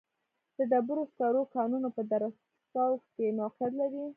د 0.57 0.59
ډبرو 0.71 1.03
سکرو 1.15 1.41
کانونه 1.55 1.87
په 1.95 2.01
دره 2.11 2.29
صوف 2.71 3.01
کې 3.15 3.25
موقعیت 3.39 3.73
لري. 3.81 4.03